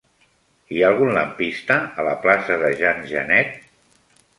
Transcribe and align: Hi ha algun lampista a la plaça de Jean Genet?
Hi 0.75 0.81
ha 0.83 0.87
algun 0.93 1.11
lampista 1.19 1.79
a 2.03 2.09
la 2.11 2.17
plaça 2.27 2.61
de 2.67 2.77
Jean 2.83 3.09
Genet? 3.15 3.59